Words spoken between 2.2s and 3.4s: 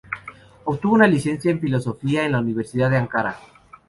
en la Universidad de Ankara.